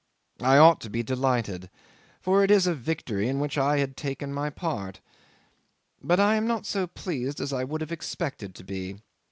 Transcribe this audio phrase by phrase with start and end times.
[0.41, 1.69] I ought to be delighted,
[2.21, 4.99] for it is a victory in which I had taken my part;
[6.01, 8.97] but I am not so pleased as I would have expected to be.